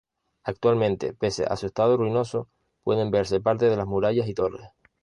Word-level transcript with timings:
Actualmente 0.43 1.13
pese 1.13 1.45
a 1.45 1.55
su 1.57 1.67
estado 1.67 1.95
ruinoso, 1.95 2.49
pueden 2.83 3.11
verse 3.11 3.39
parte 3.39 3.69
de 3.69 3.77
las 3.77 3.85
murallas 3.85 4.27
y 4.27 4.33
torres. 4.33 4.67